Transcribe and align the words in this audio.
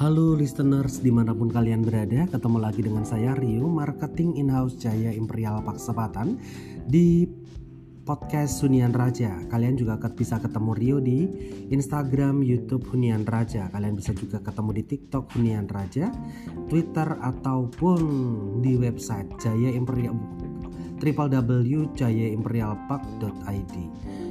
Halo 0.00 0.32
listeners 0.32 1.04
di 1.04 1.12
mana 1.12 1.36
pun 1.36 1.52
kalian 1.52 1.84
berada 1.84 2.24
Ketemu 2.24 2.56
lagi 2.56 2.80
dengan 2.80 3.04
saya 3.04 3.36
Rio 3.36 3.68
Marketing 3.68 4.32
In-House 4.40 4.80
Jaya 4.80 5.12
Imperial 5.12 5.60
Paksebatan 5.60 6.40
Di 6.88 7.28
podcast 8.08 8.64
Hunian 8.64 8.96
Raja. 8.96 9.44
Kalian 9.52 9.76
juga 9.76 10.00
bisa 10.16 10.40
ketemu 10.40 10.72
Rio 10.72 11.04
di 11.04 11.28
Instagram, 11.68 12.40
Youtube 12.40 12.80
Hunian 12.88 13.28
Raja. 13.28 13.68
Kalian 13.68 13.92
bisa 13.92 14.16
juga 14.16 14.40
ketemu 14.40 14.80
di 14.80 14.88
TikTok 14.88 15.36
Hunian 15.36 15.68
Raja 15.68 16.08
Twitter 16.72 17.20
ataupun 17.20 18.00
di 18.64 18.80
website 18.80 19.28
Jaya 19.36 19.68
Imperial 19.68 20.16
www.jayaimperialpark.id 20.96 23.74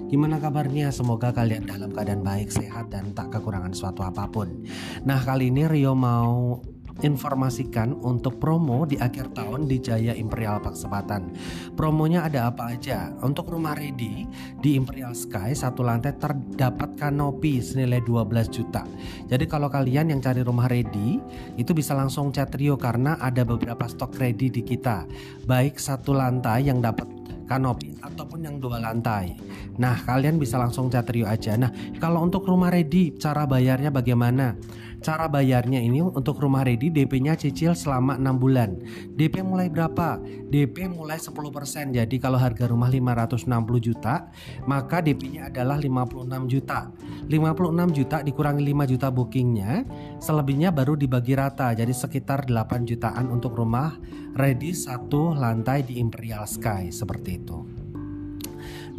Gimana 0.10 0.42
kabarnya? 0.42 0.90
Semoga 0.90 1.30
kalian 1.30 1.70
dalam 1.70 1.94
keadaan 1.94 2.26
baik, 2.26 2.50
sehat, 2.50 2.90
dan 2.90 3.14
tak 3.14 3.30
kekurangan 3.30 3.78
suatu 3.78 4.02
apa 4.02 4.26
pun. 4.26 4.66
Nah, 5.06 5.22
kali 5.22 5.54
ini 5.54 5.70
Rio 5.70 5.94
mau 5.94 6.58
informasikan 7.00 7.96
untuk 8.04 8.40
promo 8.40 8.84
di 8.84 9.00
akhir 9.00 9.32
tahun 9.32 9.68
di 9.70 9.80
Jaya 9.80 10.14
Imperial 10.16 10.60
Paksebatan. 10.60 11.32
Promonya 11.76 12.28
ada 12.28 12.52
apa 12.52 12.76
aja? 12.76 13.14
Untuk 13.24 13.52
rumah 13.52 13.76
ready 13.76 14.28
di 14.60 14.76
Imperial 14.76 15.16
Sky 15.16 15.56
satu 15.56 15.84
lantai 15.84 16.16
terdapat 16.20 17.00
kanopi 17.00 17.64
senilai 17.64 18.04
12 18.04 18.50
juta. 18.52 18.84
Jadi 19.28 19.46
kalau 19.48 19.72
kalian 19.72 20.12
yang 20.12 20.20
cari 20.20 20.44
rumah 20.44 20.68
ready 20.68 21.20
itu 21.56 21.72
bisa 21.72 21.96
langsung 21.96 22.34
chat 22.36 22.52
Rio 22.56 22.76
karena 22.76 23.16
ada 23.20 23.48
beberapa 23.48 23.88
stok 23.88 24.20
ready 24.20 24.52
di 24.52 24.62
kita. 24.66 25.08
Baik 25.48 25.80
satu 25.80 26.12
lantai 26.12 26.68
yang 26.68 26.84
dapat 26.84 27.19
kanopi 27.50 27.98
ataupun 27.98 28.46
yang 28.46 28.56
dua 28.62 28.78
lantai. 28.78 29.34
Nah, 29.82 29.98
kalian 30.06 30.38
bisa 30.38 30.62
langsung 30.62 30.94
chat 30.94 31.10
Rio 31.10 31.26
aja. 31.26 31.58
Nah, 31.58 31.74
kalau 31.98 32.22
untuk 32.22 32.46
rumah 32.46 32.70
ready, 32.70 33.18
cara 33.18 33.50
bayarnya 33.50 33.90
bagaimana? 33.90 34.54
Cara 35.00 35.32
bayarnya 35.32 35.80
ini 35.80 36.04
untuk 36.04 36.44
rumah 36.44 36.68
ready 36.68 36.92
DP-nya 36.92 37.40
cicil 37.40 37.72
selama 37.72 38.20
6 38.20 38.36
bulan. 38.36 38.76
DP 39.16 39.40
mulai 39.48 39.72
berapa? 39.72 40.20
DP 40.52 40.92
mulai 40.92 41.16
10%. 41.16 41.96
Jadi 41.96 42.16
kalau 42.20 42.36
harga 42.36 42.68
rumah 42.68 42.92
560 42.92 43.48
juta, 43.80 44.28
maka 44.68 45.00
DP-nya 45.00 45.48
adalah 45.48 45.80
56 45.80 46.52
juta. 46.52 46.92
56 47.32 47.96
juta 47.96 48.18
dikurangi 48.20 48.64
5 48.76 48.92
juta 48.92 49.08
bookingnya, 49.08 49.72
selebihnya 50.20 50.76
baru 50.76 51.00
dibagi 51.00 51.32
rata. 51.32 51.72
Jadi 51.72 51.96
sekitar 51.96 52.44
8 52.44 52.84
jutaan 52.84 53.32
untuk 53.32 53.56
rumah 53.56 53.96
ready 54.36 54.76
satu 54.76 55.32
lantai 55.32 55.88
di 55.88 55.96
Imperial 56.04 56.44
Sky 56.44 56.92
seperti 56.92 57.40
itu. 57.40 57.58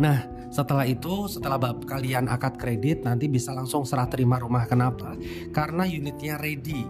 Nah, 0.01 0.40
setelah 0.51 0.83
itu, 0.83 1.31
setelah 1.31 1.57
kalian 1.87 2.27
akad 2.27 2.59
kredit 2.59 3.07
nanti 3.07 3.31
bisa 3.31 3.55
langsung 3.55 3.87
serah 3.87 4.11
terima 4.11 4.37
rumah. 4.43 4.67
Kenapa? 4.67 5.15
Karena 5.55 5.87
unitnya 5.87 6.37
ready. 6.43 6.83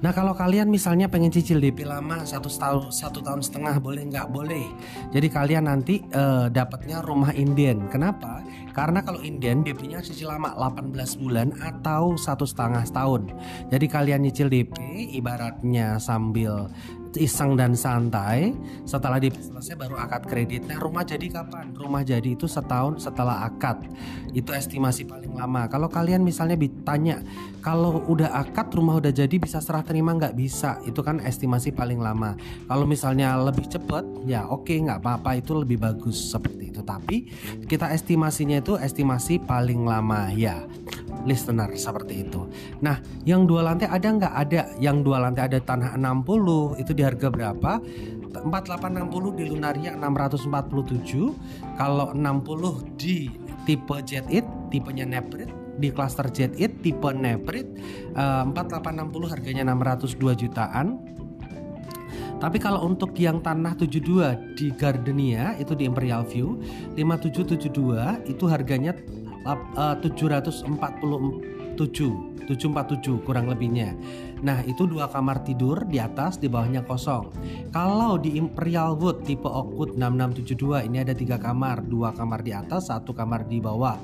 Nah 0.00 0.16
kalau 0.16 0.32
kalian 0.32 0.72
misalnya 0.72 1.12
pengen 1.12 1.28
cicil 1.28 1.60
DP 1.60 1.84
lama 1.84 2.24
satu 2.24 2.48
tahun 2.48 2.88
satu 2.88 3.20
tahun 3.20 3.44
setengah 3.44 3.76
boleh 3.84 4.08
nggak 4.08 4.32
boleh. 4.32 4.64
Jadi 5.12 5.28
kalian 5.28 5.68
nanti 5.68 6.00
uh, 6.16 6.48
dapatnya 6.48 7.04
rumah 7.04 7.36
inden. 7.36 7.84
Kenapa? 7.92 8.40
Karena 8.72 9.04
kalau 9.04 9.20
inden 9.20 9.60
DP-nya 9.60 10.00
cicil 10.00 10.32
lama 10.32 10.56
18 10.56 10.94
bulan 11.20 11.52
atau 11.60 12.16
satu 12.16 12.48
setengah 12.48 12.86
tahun. 12.88 13.28
Jadi 13.68 13.86
kalian 13.92 14.24
nyicil 14.24 14.48
DP 14.48 14.72
ibaratnya 15.20 16.00
sambil 16.00 16.72
iseng 17.18 17.58
dan 17.58 17.74
santai. 17.74 18.54
Setelah 18.86 19.18
di 19.18 19.32
selesai 19.32 19.74
baru 19.74 19.98
akad 19.98 20.28
kredit. 20.28 20.66
Nah 20.68 20.78
rumah 20.78 21.02
jadi 21.02 21.26
kapan? 21.26 21.74
Rumah 21.74 22.02
jadi 22.06 22.36
itu 22.36 22.46
setahun 22.46 23.02
setelah 23.02 23.46
akad. 23.48 23.82
Itu 24.30 24.54
estimasi 24.54 25.08
paling 25.08 25.34
lama. 25.34 25.66
Kalau 25.66 25.90
kalian 25.90 26.22
misalnya 26.22 26.54
ditanya 26.54 27.22
kalau 27.64 28.04
udah 28.06 28.30
akad 28.36 28.70
rumah 28.76 29.02
udah 29.02 29.10
jadi 29.10 29.36
bisa 29.40 29.58
serah 29.58 29.82
terima 29.82 30.14
nggak? 30.14 30.36
Bisa. 30.36 30.78
Itu 30.86 31.02
kan 31.02 31.18
estimasi 31.24 31.74
paling 31.74 31.98
lama. 31.98 32.38
Kalau 32.68 32.84
misalnya 32.86 33.34
lebih 33.40 33.66
cepet 33.66 34.04
ya 34.28 34.46
oke 34.46 34.70
nggak 34.70 35.02
apa-apa. 35.02 35.40
Itu 35.40 35.58
lebih 35.58 35.80
bagus 35.82 36.18
seperti 36.30 36.70
itu. 36.70 36.82
Tapi 36.84 37.26
kita 37.66 37.90
estimasinya 37.90 38.60
itu 38.60 38.78
estimasi 38.78 39.42
paling 39.42 39.82
lama 39.82 40.30
ya 40.34 40.62
listener 41.24 41.68
seperti 41.76 42.24
itu. 42.28 42.48
Nah, 42.80 43.00
yang 43.28 43.44
dua 43.44 43.66
lantai 43.66 43.88
ada 43.88 44.08
nggak? 44.08 44.34
Ada. 44.34 44.60
Yang 44.80 44.96
dua 45.04 45.18
lantai 45.22 45.48
ada 45.52 45.58
tanah 45.60 45.96
60 45.96 46.80
itu 46.80 46.92
di 46.96 47.02
harga 47.04 47.28
berapa? 47.28 47.72
4860 48.30 49.38
di 49.38 49.44
Lunaria 49.50 49.92
647. 49.98 51.76
Kalau 51.76 52.14
60 52.14 52.96
di 52.96 53.28
tipe 53.66 53.96
Jet 54.06 54.26
It, 54.30 54.46
tipenya 54.70 55.04
Neprit 55.04 55.50
di 55.80 55.88
cluster 55.88 56.28
Jet 56.28 56.52
It 56.60 56.84
tipe 56.84 57.10
Neprit 57.16 57.66
uh, 58.14 58.44
4860 58.52 59.32
harganya 59.32 59.62
602 59.64 60.40
jutaan. 60.46 61.00
Tapi 62.40 62.56
kalau 62.56 62.88
untuk 62.88 63.12
yang 63.20 63.44
tanah 63.44 63.76
72 63.76 64.56
di 64.56 64.72
Gardenia 64.72 65.60
itu 65.60 65.76
di 65.76 65.84
Imperial 65.84 66.24
View 66.24 66.56
5772 66.96 68.32
itu 68.32 68.44
harganya 68.48 68.96
uh, 69.46 69.94
747 69.98 72.30
747 72.50 73.22
kurang 73.22 73.46
lebihnya. 73.46 73.94
Nah, 74.42 74.58
itu 74.66 74.90
dua 74.90 75.06
kamar 75.06 75.46
tidur 75.46 75.86
di 75.86 76.02
atas, 76.02 76.34
di 76.34 76.50
bawahnya 76.50 76.82
kosong. 76.82 77.30
Kalau 77.70 78.18
di 78.18 78.34
Imperial 78.34 78.98
Wood 78.98 79.22
tipe 79.22 79.46
Oakwood 79.46 79.94
6672 79.94 80.90
ini 80.90 80.98
ada 80.98 81.14
tiga 81.14 81.38
kamar, 81.38 81.86
dua 81.86 82.10
kamar 82.10 82.42
di 82.42 82.50
atas, 82.50 82.90
satu 82.90 83.14
kamar 83.14 83.46
di 83.46 83.62
bawah. 83.62 83.94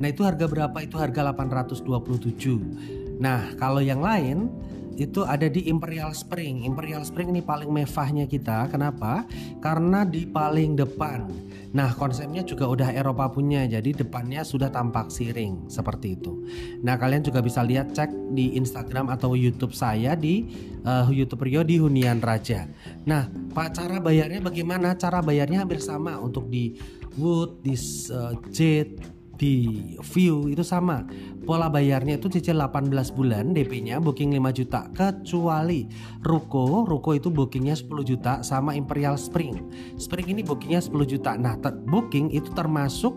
Nah, 0.00 0.08
itu 0.08 0.24
harga 0.24 0.48
berapa? 0.48 0.80
Itu 0.80 0.96
harga 0.96 1.28
827. 1.36 3.20
Nah, 3.20 3.52
kalau 3.60 3.84
yang 3.84 4.00
lain 4.00 4.48
itu 4.96 5.22
ada 5.22 5.46
di 5.46 5.68
Imperial 5.68 6.10
Spring. 6.16 6.66
Imperial 6.66 7.04
Spring 7.06 7.30
ini 7.30 7.42
paling 7.44 7.70
mewahnya 7.70 8.26
kita. 8.26 8.66
Kenapa? 8.72 9.28
Karena 9.62 10.02
di 10.02 10.26
paling 10.26 10.74
depan. 10.78 11.30
Nah, 11.70 11.94
konsepnya 11.94 12.42
juga 12.42 12.66
udah 12.66 12.90
Eropa 12.90 13.30
punya. 13.30 13.62
Jadi 13.68 13.94
depannya 13.94 14.42
sudah 14.42 14.74
tampak 14.74 15.12
siring 15.14 15.70
seperti 15.70 16.18
itu. 16.18 16.42
Nah, 16.82 16.98
kalian 16.98 17.22
juga 17.22 17.38
bisa 17.38 17.62
lihat 17.62 17.94
cek 17.94 18.10
di 18.34 18.58
Instagram 18.58 19.06
atau 19.12 19.38
YouTube 19.38 19.70
saya 19.70 20.18
di 20.18 20.50
uh, 20.82 21.06
YouTube 21.06 21.46
Rio 21.46 21.62
di 21.62 21.78
Hunian 21.78 22.18
Raja. 22.18 22.66
Nah, 23.06 23.30
Pak 23.30 23.78
cara 23.78 24.02
bayarnya 24.02 24.42
bagaimana? 24.42 24.98
Cara 24.98 25.22
bayarnya 25.22 25.62
hampir 25.62 25.78
sama 25.78 26.18
untuk 26.18 26.50
di 26.50 26.74
Wood, 27.18 27.62
di 27.62 27.74
uh, 28.10 28.34
Jet, 28.50 29.19
di 29.40 29.96
view 30.12 30.52
itu 30.52 30.60
sama. 30.60 31.08
Pola 31.48 31.72
bayarnya 31.72 32.20
itu 32.20 32.28
cicil 32.28 32.60
18 32.60 32.92
bulan 33.16 33.56
DP-nya 33.56 33.96
booking 33.96 34.36
5 34.36 34.52
juta 34.52 34.84
kecuali 34.92 35.88
Ruko. 36.20 36.84
Ruko 36.84 37.16
itu 37.16 37.32
bookingnya 37.32 37.72
10 37.72 38.04
juta 38.04 38.44
sama 38.44 38.76
Imperial 38.76 39.16
Spring. 39.16 39.56
Spring 39.96 40.36
ini 40.36 40.44
bookingnya 40.44 40.84
10 40.84 40.92
juta. 41.08 41.40
Nah 41.40 41.56
booking 41.88 42.36
itu 42.36 42.52
termasuk 42.52 43.16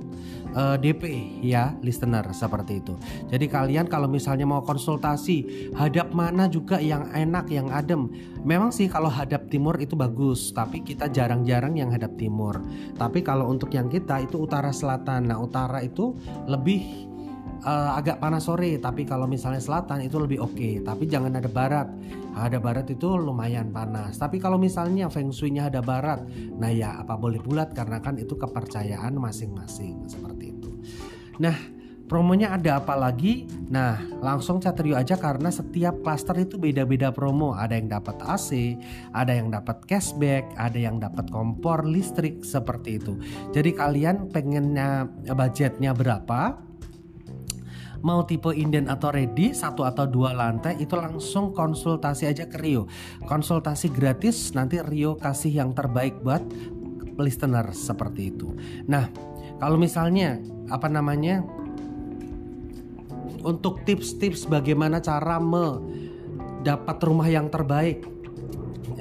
uh, 0.56 0.74
eh, 0.74 0.78
DP 0.80 1.04
ya 1.44 1.76
listener 1.84 2.24
seperti 2.32 2.80
itu. 2.80 2.96
Jadi 3.28 3.46
kalian 3.52 3.92
kalau 3.92 4.08
misalnya 4.08 4.48
mau 4.48 4.64
konsultasi 4.64 5.70
hadap 5.76 6.16
mana 6.16 6.48
juga 6.48 6.80
yang 6.80 7.12
enak 7.12 7.52
yang 7.52 7.68
adem 7.68 8.08
memang 8.44 8.70
sih 8.76 8.92
kalau 8.92 9.08
hadap 9.10 9.48
timur 9.48 9.80
itu 9.80 9.96
bagus 9.96 10.52
tapi 10.52 10.84
kita 10.84 11.10
jarang-jarang 11.10 11.80
yang 11.80 11.90
hadap 11.92 12.16
timur. 12.20 12.60
Tapi 12.96 13.24
kalau 13.24 13.50
untuk 13.50 13.72
yang 13.74 13.88
kita 13.88 14.24
itu 14.24 14.40
utara 14.40 14.70
selatan. 14.70 15.32
Nah 15.32 15.40
utara 15.40 15.80
itu 15.82 16.16
lebih 16.48 17.10
uh, 17.64 17.98
agak 17.98 18.20
panas 18.20 18.46
sore 18.46 18.78
tapi 18.78 19.08
kalau 19.08 19.26
misalnya 19.26 19.64
selatan 19.64 20.04
itu 20.06 20.20
lebih 20.20 20.44
oke. 20.44 20.56
Okay. 20.56 20.74
tapi 20.84 21.08
jangan 21.08 21.40
ada 21.40 21.50
barat. 21.50 21.88
Ada 22.34 22.58
barat 22.58 22.90
itu 22.90 23.14
lumayan 23.14 23.70
panas. 23.70 24.18
Tapi 24.18 24.42
kalau 24.42 24.58
misalnya 24.58 25.08
feng 25.08 25.30
shui-nya 25.30 25.70
ada 25.70 25.80
barat 25.80 26.26
nah 26.58 26.70
ya 26.70 27.00
apa 27.00 27.16
boleh 27.16 27.40
bulat? 27.40 27.72
Karena 27.72 28.04
kan 28.04 28.20
itu 28.20 28.36
kepercayaan 28.36 29.16
masing-masing. 29.18 30.06
Seperti 30.10 30.46
itu. 30.52 30.70
Nah 31.40 31.83
promonya 32.08 32.54
ada 32.54 32.84
apa 32.84 32.94
lagi? 32.94 33.48
Nah, 33.72 34.00
langsung 34.22 34.60
chat 34.60 34.78
Rio 34.80 34.94
aja 34.94 35.16
karena 35.16 35.50
setiap 35.50 36.04
klaster 36.04 36.36
itu 36.38 36.60
beda-beda 36.60 37.10
promo. 37.10 37.56
Ada 37.56 37.80
yang 37.80 37.90
dapat 37.90 38.20
AC, 38.24 38.78
ada 39.16 39.32
yang 39.34 39.50
dapat 39.50 39.84
cashback, 39.88 40.52
ada 40.60 40.78
yang 40.78 41.00
dapat 41.00 41.30
kompor 41.32 41.88
listrik 41.88 42.44
seperti 42.46 43.02
itu. 43.02 43.18
Jadi 43.56 43.72
kalian 43.74 44.30
pengennya 44.30 45.10
budgetnya 45.34 45.96
berapa? 45.96 46.74
mau 48.04 48.28
tipe 48.28 48.52
inden 48.52 48.92
atau 48.92 49.16
ready 49.16 49.56
satu 49.56 49.88
atau 49.88 50.04
dua 50.04 50.36
lantai 50.36 50.76
itu 50.84 50.94
langsung 51.00 51.56
konsultasi 51.56 52.28
aja 52.28 52.52
ke 52.52 52.60
Rio 52.60 52.86
konsultasi 53.24 53.90
gratis 53.90 54.52
nanti 54.52 54.84
Rio 54.84 55.16
kasih 55.16 55.64
yang 55.64 55.72
terbaik 55.72 56.20
buat 56.20 56.44
listener 57.16 57.72
seperti 57.72 58.36
itu 58.36 58.52
nah 58.92 59.08
kalau 59.58 59.80
misalnya 59.80 60.44
apa 60.68 60.92
namanya 60.92 61.48
untuk 63.44 63.84
tips-tips 63.84 64.48
bagaimana 64.48 65.04
cara 65.04 65.38
mendapat 65.38 66.98
rumah 67.04 67.28
yang 67.28 67.52
terbaik. 67.52 68.14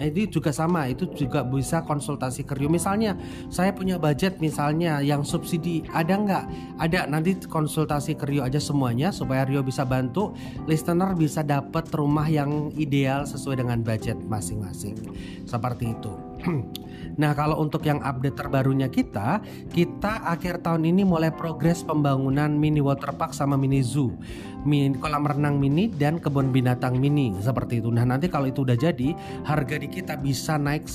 Ini 0.02 0.26
juga 0.26 0.50
sama 0.50 0.90
itu 0.90 1.06
juga 1.14 1.46
bisa 1.46 1.86
konsultasi 1.86 2.42
ke 2.42 2.58
Rio. 2.58 2.66
Misalnya 2.66 3.14
saya 3.54 3.70
punya 3.70 4.02
budget 4.02 4.42
misalnya 4.42 4.98
yang 4.98 5.22
subsidi 5.22 5.86
ada 5.94 6.18
nggak? 6.18 6.44
Ada 6.82 7.06
nanti 7.06 7.38
konsultasi 7.38 8.18
ke 8.18 8.26
Rio 8.26 8.42
aja 8.42 8.58
semuanya 8.58 9.14
supaya 9.14 9.46
Rio 9.46 9.62
bisa 9.62 9.86
bantu. 9.86 10.34
Listener 10.66 11.14
bisa 11.14 11.46
dapat 11.46 11.86
rumah 11.94 12.26
yang 12.26 12.74
ideal 12.74 13.22
sesuai 13.30 13.62
dengan 13.62 13.78
budget 13.86 14.18
masing-masing. 14.26 14.98
Seperti 15.46 15.94
itu 15.94 16.31
Nah, 17.16 17.36
kalau 17.36 17.60
untuk 17.60 17.84
yang 17.84 18.00
update 18.00 18.36
terbarunya 18.36 18.88
kita, 18.88 19.44
kita 19.72 20.24
akhir 20.24 20.64
tahun 20.64 20.88
ini 20.88 21.04
mulai 21.04 21.28
progres 21.28 21.84
pembangunan 21.84 22.48
mini 22.48 22.80
waterpark 22.80 23.36
sama 23.36 23.60
mini 23.60 23.84
zoo, 23.84 24.16
mini, 24.64 24.96
kolam 24.96 25.28
renang 25.28 25.60
mini 25.60 25.92
dan 25.92 26.16
kebun 26.16 26.48
binatang 26.54 26.96
mini 26.96 27.36
seperti 27.40 27.84
itu. 27.84 27.92
Nah, 27.92 28.08
nanti 28.08 28.32
kalau 28.32 28.48
itu 28.48 28.64
udah 28.64 28.76
jadi, 28.78 29.12
harga 29.44 29.76
di 29.76 29.88
kita 29.92 30.16
bisa 30.16 30.56
naik 30.56 30.88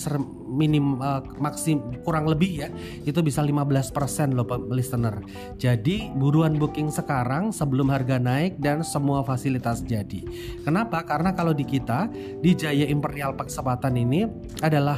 minim 0.48 0.98
uh, 0.98 1.22
maksim 1.38 1.84
kurang 2.02 2.26
lebih 2.26 2.66
ya, 2.66 2.70
itu 3.06 3.20
bisa 3.22 3.46
15% 3.46 4.34
loh 4.34 4.48
listener. 4.74 5.22
Jadi, 5.62 6.10
buruan 6.18 6.58
booking 6.58 6.90
sekarang 6.90 7.54
sebelum 7.54 7.94
harga 7.94 8.18
naik 8.18 8.58
dan 8.58 8.82
semua 8.82 9.22
fasilitas 9.22 9.86
jadi. 9.86 10.26
Kenapa? 10.66 11.06
Karena 11.06 11.38
kalau 11.38 11.54
di 11.54 11.66
kita 11.68 12.10
di 12.42 12.58
Jaya 12.58 12.90
Imperial 12.90 13.38
Park 13.38 13.54
Sepatan 13.54 13.94
ini 14.00 14.26
adalah 14.66 14.98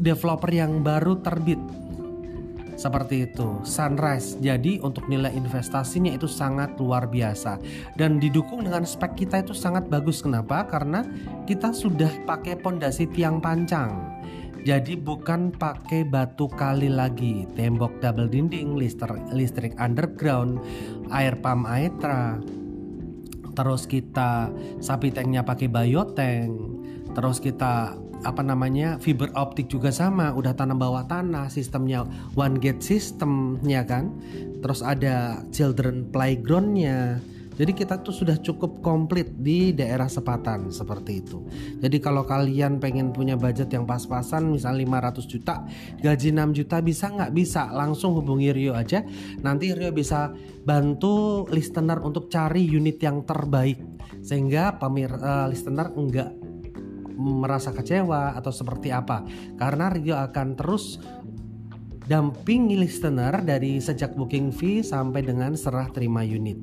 developer 0.00 0.48
yang 0.48 0.80
baru 0.80 1.20
terbit. 1.20 1.60
Seperti 2.74 3.30
itu 3.30 3.62
Sunrise. 3.62 4.34
Jadi 4.42 4.82
untuk 4.82 5.06
nilai 5.06 5.30
investasinya 5.30 6.10
itu 6.10 6.26
sangat 6.26 6.74
luar 6.76 7.06
biasa. 7.06 7.62
Dan 7.94 8.18
didukung 8.18 8.66
dengan 8.66 8.82
spek 8.82 9.14
kita 9.14 9.46
itu 9.46 9.54
sangat 9.54 9.86
bagus. 9.86 10.20
Kenapa? 10.20 10.66
Karena 10.66 11.06
kita 11.46 11.70
sudah 11.70 12.10
pakai 12.26 12.58
pondasi 12.58 13.06
tiang 13.14 13.38
pancang. 13.38 14.18
Jadi 14.64 14.96
bukan 14.96 15.54
pakai 15.54 16.08
batu 16.08 16.50
kali 16.50 16.88
lagi. 16.90 17.46
Tembok 17.54 18.00
double 18.00 18.32
dinding 18.32 18.74
listrik, 18.74 19.22
listrik 19.30 19.76
underground 19.78 20.58
air 21.14 21.36
pump 21.38 21.68
aetra. 21.68 22.40
Terus 23.54 23.86
kita 23.86 24.50
sapi 24.82 25.14
tanknya 25.14 25.46
pakai 25.46 25.70
biotank 25.70 26.73
terus 27.14 27.38
kita 27.38 27.94
apa 28.24 28.40
namanya 28.40 28.96
fiber 28.98 29.28
optik 29.36 29.68
juga 29.68 29.92
sama 29.92 30.32
udah 30.32 30.56
tanam 30.56 30.80
bawah 30.80 31.04
tanah 31.04 31.52
sistemnya 31.52 32.08
one 32.34 32.56
gate 32.56 32.80
sistemnya 32.80 33.84
kan 33.84 34.10
terus 34.64 34.80
ada 34.80 35.44
children 35.52 36.08
playgroundnya 36.08 37.20
jadi 37.54 37.70
kita 37.70 38.02
tuh 38.02 38.10
sudah 38.10 38.34
cukup 38.42 38.82
komplit 38.82 39.30
di 39.38 39.70
daerah 39.70 40.10
sepatan 40.10 40.74
seperti 40.74 41.22
itu. 41.22 41.46
Jadi 41.78 42.02
kalau 42.02 42.26
kalian 42.26 42.82
pengen 42.82 43.14
punya 43.14 43.38
budget 43.38 43.70
yang 43.70 43.86
pas-pasan 43.86 44.50
misal 44.50 44.74
500 44.74 45.30
juta, 45.30 45.62
gaji 46.02 46.34
6 46.34 46.50
juta 46.50 46.82
bisa 46.82 47.14
nggak? 47.14 47.30
Bisa, 47.30 47.70
langsung 47.70 48.18
hubungi 48.18 48.50
Rio 48.50 48.74
aja. 48.74 49.06
Nanti 49.38 49.70
Rio 49.70 49.94
bisa 49.94 50.34
bantu 50.66 51.46
listener 51.46 52.02
untuk 52.02 52.26
cari 52.26 52.66
unit 52.66 52.98
yang 52.98 53.22
terbaik 53.22 53.78
sehingga 54.18 54.74
pemir 54.80 55.12
uh, 55.14 55.46
listener 55.46 55.94
enggak 55.94 56.43
merasa 57.14 57.70
kecewa 57.70 58.34
atau 58.34 58.50
seperti 58.50 58.90
apa 58.90 59.22
karena 59.56 59.90
Rio 59.90 60.18
akan 60.18 60.48
terus 60.58 60.98
dampingi 62.04 62.76
listener 62.76 63.40
dari 63.40 63.80
sejak 63.80 64.12
booking 64.12 64.52
fee 64.52 64.84
sampai 64.84 65.24
dengan 65.24 65.56
serah 65.56 65.88
terima 65.88 66.20
unit. 66.20 66.60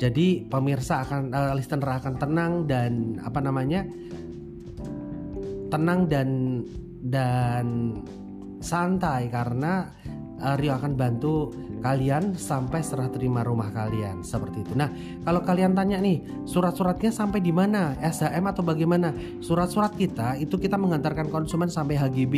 Jadi 0.00 0.48
pemirsa 0.48 1.04
akan 1.04 1.30
uh, 1.30 1.52
listener 1.54 1.86
akan 1.86 2.14
tenang 2.18 2.52
dan 2.66 3.20
apa 3.22 3.38
namanya? 3.38 3.86
tenang 5.70 6.10
dan 6.10 6.30
dan 7.06 7.94
santai 8.58 9.30
karena 9.30 9.86
uh, 10.40 10.56
Rio 10.58 10.74
akan 10.74 10.92
bantu 10.96 11.52
kalian 11.80 12.36
sampai 12.36 12.84
serah 12.84 13.08
terima 13.08 13.40
rumah 13.40 13.72
kalian 13.72 14.20
seperti 14.20 14.64
itu. 14.64 14.72
Nah, 14.76 14.92
kalau 15.24 15.40
kalian 15.40 15.72
tanya 15.72 15.96
nih, 16.00 16.20
surat-suratnya 16.44 17.08
sampai 17.08 17.40
di 17.40 17.52
mana? 17.52 17.96
SHM 18.00 18.44
atau 18.48 18.60
bagaimana? 18.60 19.12
Surat-surat 19.40 19.96
kita 19.96 20.36
itu 20.36 20.60
kita 20.60 20.76
mengantarkan 20.76 21.32
konsumen 21.32 21.72
sampai 21.72 21.96
HGB. 21.96 22.34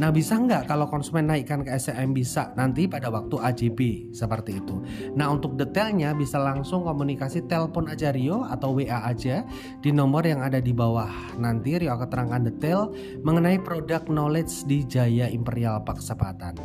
Nah 0.00 0.08
bisa 0.08 0.40
nggak 0.40 0.68
kalau 0.68 0.88
konsumen 0.88 1.28
naikkan 1.28 1.60
ke 1.60 1.70
SCM 1.72 2.16
bisa 2.16 2.52
nanti 2.56 2.88
pada 2.88 3.12
waktu 3.12 3.36
AJB 3.36 3.80
seperti 4.14 4.60
itu. 4.60 4.80
Nah 5.12 5.28
untuk 5.28 5.56
detailnya 5.60 6.16
bisa 6.16 6.40
langsung 6.40 6.88
komunikasi 6.88 7.44
telepon 7.44 7.88
aja 7.92 8.12
Rio 8.12 8.44
atau 8.48 8.76
WA 8.76 9.04
aja 9.04 9.44
di 9.84 9.90
nomor 9.92 10.24
yang 10.24 10.40
ada 10.40 10.62
di 10.62 10.72
bawah. 10.72 11.36
Nanti 11.36 11.76
Rio 11.76 11.92
akan 11.92 12.08
terangkan 12.08 12.42
detail 12.48 12.92
mengenai 13.20 13.60
produk 13.60 14.04
knowledge 14.08 14.64
di 14.64 14.84
Jaya 14.88 15.28
Imperial 15.28 15.84
Park 15.84 16.00
Sepatan. 16.00 16.56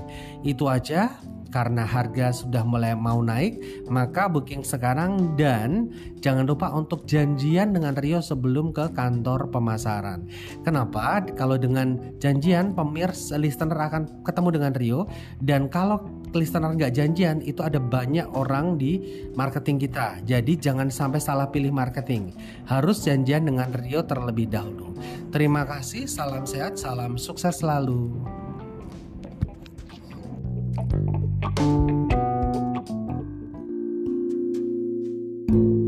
Itu 0.48 0.72
aja 0.72 1.12
karena 1.50 1.84
harga 1.88 2.32
sudah 2.32 2.64
mulai 2.64 2.94
mau 2.94 3.20
naik, 3.24 3.86
maka 3.88 4.28
booking 4.28 4.62
sekarang 4.62 5.36
dan 5.40 5.92
jangan 6.20 6.46
lupa 6.46 6.72
untuk 6.74 7.08
janjian 7.08 7.72
dengan 7.72 7.96
Rio 7.96 8.20
sebelum 8.20 8.76
ke 8.76 8.92
kantor 8.94 9.50
pemasaran. 9.50 10.28
Kenapa? 10.62 11.24
Kalau 11.36 11.56
dengan 11.56 12.18
janjian 12.20 12.76
pemirsa 12.76 13.40
listener 13.40 13.78
akan 13.78 14.24
ketemu 14.24 14.50
dengan 14.60 14.74
Rio 14.76 15.02
dan 15.42 15.72
kalau 15.72 16.04
listener 16.36 16.76
nggak 16.76 16.94
janjian 16.94 17.40
itu 17.44 17.64
ada 17.64 17.80
banyak 17.80 18.28
orang 18.36 18.76
di 18.76 19.26
marketing 19.34 19.80
kita. 19.82 20.20
Jadi 20.28 20.60
jangan 20.60 20.92
sampai 20.92 21.20
salah 21.24 21.48
pilih 21.48 21.72
marketing. 21.72 22.36
Harus 22.68 23.04
janjian 23.04 23.48
dengan 23.48 23.72
Rio 23.72 24.04
terlebih 24.04 24.52
dahulu. 24.52 24.94
Terima 25.32 25.64
kasih, 25.64 26.08
salam 26.08 26.44
sehat, 26.48 26.80
salam 26.80 27.16
sukses 27.20 27.60
selalu. 27.60 28.47
Thank 31.42 31.60
you 35.52 35.87